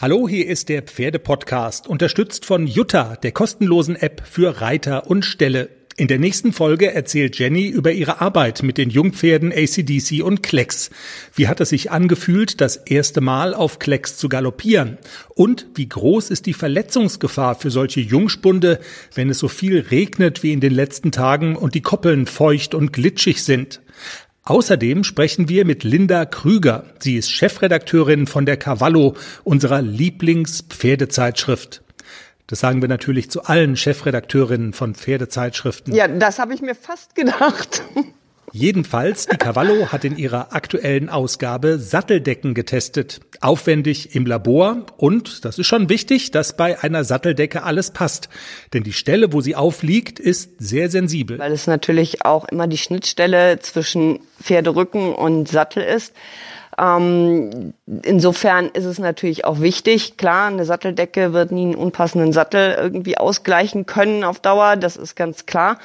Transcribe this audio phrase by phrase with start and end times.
[0.00, 5.68] Hallo, hier ist der Pferdepodcast, unterstützt von Jutta, der kostenlosen App für Reiter und Ställe.
[5.98, 10.88] In der nächsten Folge erzählt Jenny über ihre Arbeit mit den Jungpferden ACDC und Klecks.
[11.34, 14.96] Wie hat es sich angefühlt, das erste Mal auf Klecks zu galoppieren?
[15.34, 18.80] Und wie groß ist die Verletzungsgefahr für solche Jungspunde,
[19.14, 22.94] wenn es so viel regnet wie in den letzten Tagen und die Koppeln feucht und
[22.94, 23.82] glitschig sind?
[24.44, 26.84] Außerdem sprechen wir mit Linda Krüger.
[26.98, 29.14] Sie ist Chefredakteurin von der Cavallo,
[29.44, 31.82] unserer Lieblingspferdezeitschrift.
[32.46, 35.94] Das sagen wir natürlich zu allen Chefredakteurinnen von Pferdezeitschriften.
[35.94, 37.82] Ja, das habe ich mir fast gedacht.
[38.52, 43.20] Jedenfalls, die Cavallo hat in ihrer aktuellen Ausgabe Satteldecken getestet.
[43.40, 48.28] Aufwendig im Labor und, das ist schon wichtig, dass bei einer Satteldecke alles passt.
[48.72, 51.38] Denn die Stelle, wo sie aufliegt, ist sehr sensibel.
[51.38, 56.12] Weil es natürlich auch immer die Schnittstelle zwischen Pferderücken und Sattel ist.
[56.78, 60.16] Ähm, insofern ist es natürlich auch wichtig.
[60.16, 64.76] Klar, eine Satteldecke wird nie einen unpassenden Sattel irgendwie ausgleichen können auf Dauer.
[64.76, 65.78] Das ist ganz klar.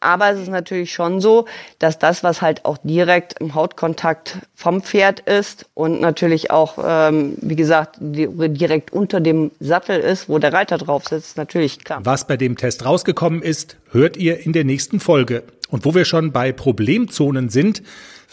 [0.00, 1.46] Aber es ist natürlich schon so,
[1.78, 7.36] dass das, was halt auch direkt im Hautkontakt vom Pferd ist und natürlich auch, ähm,
[7.40, 12.00] wie gesagt, direkt unter dem Sattel ist, wo der Reiter drauf sitzt, natürlich klar.
[12.04, 15.44] Was bei dem Test rausgekommen ist, hört ihr in der nächsten Folge.
[15.68, 17.82] Und wo wir schon bei Problemzonen sind,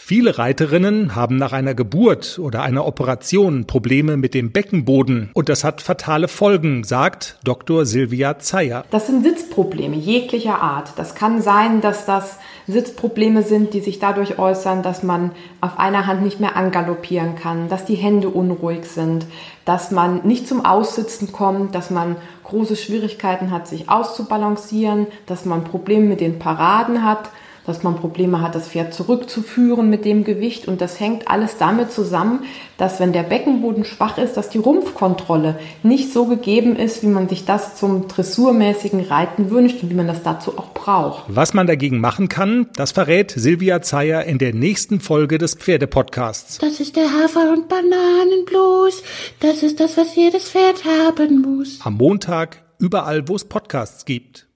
[0.06, 5.64] Viele Reiterinnen haben nach einer Geburt oder einer Operation Probleme mit dem Beckenboden und das
[5.64, 7.86] hat fatale Folgen, sagt Dr.
[7.86, 8.84] Silvia Zeyer.
[8.90, 10.90] Das sind Sitzprobleme jeglicher Art.
[10.96, 15.30] Das kann sein, dass das Sitzprobleme sind, die sich dadurch äußern, dass man
[15.62, 19.24] auf einer Hand nicht mehr angaloppieren kann, dass die Hände unruhig sind,
[19.64, 25.64] dass man nicht zum Aussitzen kommt, dass man große Schwierigkeiten hat, sich auszubalancieren, dass man
[25.64, 27.30] Probleme mit den Paraden hat
[27.66, 30.68] dass man Probleme hat, das Pferd zurückzuführen mit dem Gewicht.
[30.68, 32.40] Und das hängt alles damit zusammen,
[32.76, 37.28] dass wenn der Beckenboden schwach ist, dass die Rumpfkontrolle nicht so gegeben ist, wie man
[37.28, 41.24] sich das zum dressurmäßigen Reiten wünscht und wie man das dazu auch braucht.
[41.28, 46.58] Was man dagegen machen kann, das verrät Silvia Zeyer in der nächsten Folge des Pferdepodcasts.
[46.58, 49.02] Das ist der Hafer- und Bananenblues.
[49.40, 51.78] Das ist das, was jedes Pferd haben muss.
[51.82, 54.46] Am Montag überall, wo es Podcasts gibt.